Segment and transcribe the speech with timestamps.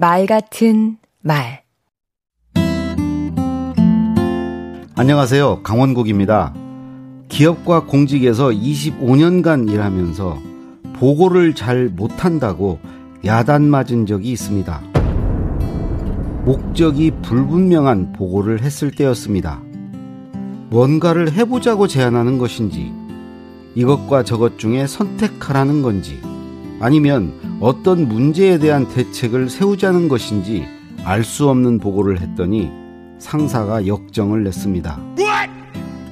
[0.00, 1.60] 말 같은 말
[4.96, 5.62] 안녕하세요.
[5.62, 6.54] 강원국입니다.
[7.28, 10.38] 기업과 공직에서 25년간 일하면서
[10.94, 12.78] 보고를 잘 못한다고
[13.26, 14.80] 야단 맞은 적이 있습니다.
[16.46, 19.60] 목적이 불분명한 보고를 했을 때였습니다.
[20.70, 22.90] 뭔가를 해보자고 제안하는 것인지,
[23.74, 26.18] 이것과 저것 중에 선택하라는 건지,
[26.80, 30.64] 아니면 어떤 문제에 대한 대책을 세우자는 것인지
[31.04, 32.70] 알 수 없는 보고를 했더니
[33.18, 34.98] 상사가 역정을 냈습니다.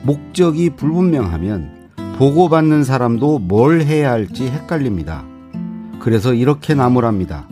[0.03, 5.25] 목적이 불분명하면 보고받는 사람도 뭘 해야 할지 헷갈립니다.
[6.01, 7.49] 그래서 이렇게 나무랍니다.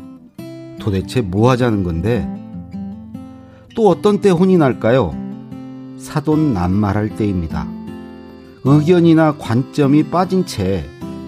[0.80, 2.28] 도대체 뭐 하자는 건데?
[3.74, 5.14] 또 어떤 때 혼이 날까요?
[5.98, 7.66] 사돈 낱말할 때입니다.
[8.64, 10.84] 의견이나 관점이 빠진 채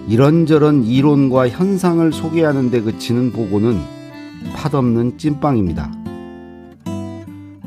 [0.07, 3.79] 이런저런 이론과 현상을 소개하는 데 그치는 보고는
[4.55, 5.91] 팥없는 찐빵입니다.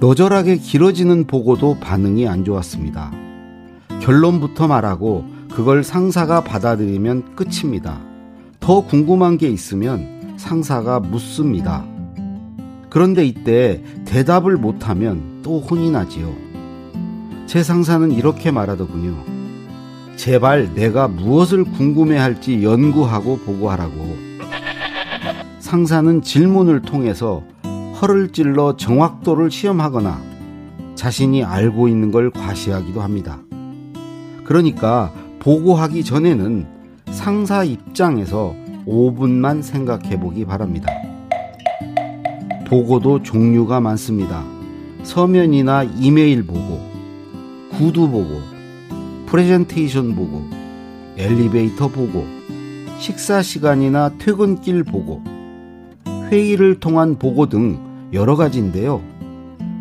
[0.00, 3.12] 너절하게 길어지는 보고도 반응이 안 좋았습니다.
[4.00, 8.00] 결론부터 말하고 그걸 상사가 받아들이면 끝입니다.
[8.58, 11.84] 더 궁금한 게 있으면 상사가 묻습니다.
[12.90, 16.34] 그런데 이때 대답을 못하면 또 혼이 나지요.
[17.46, 19.31] 제 상사는 이렇게 말하더군요.
[20.16, 24.16] 제발 내가 무엇을 궁금해 할지 연구하고 보고하라고.
[25.58, 27.42] 상사는 질문을 통해서
[28.00, 30.20] 허를 찔러 정확도를 시험하거나
[30.94, 33.40] 자신이 알고 있는 걸 과시하기도 합니다.
[34.44, 36.66] 그러니까 보고하기 전에는
[37.10, 38.54] 상사 입장에서
[38.86, 40.88] 5분만 생각해 보기 바랍니다.
[42.66, 44.44] 보고도 종류가 많습니다.
[45.02, 46.80] 서면이나 이메일 보고,
[47.70, 48.51] 구두 보고,
[49.32, 50.42] 프레젠테이션 보고,
[51.16, 52.26] 엘리베이터 보고,
[52.98, 55.22] 식사 시간이나 퇴근길 보고,
[56.30, 57.78] 회의를 통한 보고 등
[58.12, 59.00] 여러 가지인데요.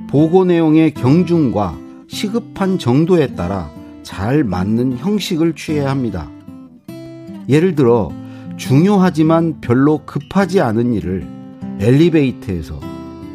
[0.09, 3.69] 보고 내용의 경중과 시급한 정도에 따라
[4.03, 6.29] 잘 맞는 형식을 취해야 합니다.
[7.49, 8.09] 예를 들어
[8.55, 11.27] 중요하지만 별로 급하지 않은 일을
[11.81, 12.79] 엘리베이터에서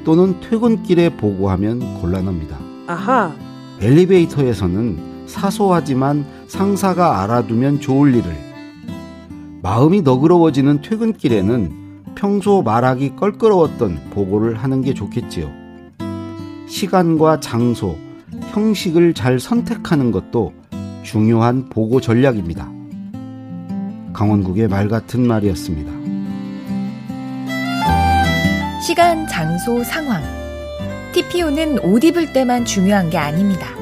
[0.04, 2.56] 또는 퇴근길에 보고하면 곤란합니다.
[2.86, 3.34] 아하.
[3.82, 8.46] 엘리베이터에서는 사소하지만 상사가 알아두면 좋을 일을
[9.62, 15.50] 마음이 너그러워지는 퇴근길에는 평소 말하기 껄끄러웠던 보고를 하는 게 좋겠지요.
[16.68, 17.96] 시간과 장소,
[18.52, 20.52] 형식을 잘 선택하는 것도
[21.02, 22.70] 중요한 보고 전략입니다.
[24.12, 25.92] 강원국의 말 같은 말이었습니다.
[28.80, 30.22] 시간, 장소, 상황.
[31.12, 33.75] TPO는 옷 입을 때만 중요한 게 아닙니다.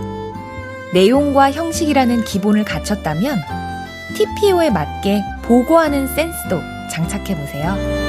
[0.94, 3.42] 내용과 형식이라는 기본을 갖췄다면
[4.16, 8.03] TPO에 맞게 보고하는 센스도 장착해 보세요.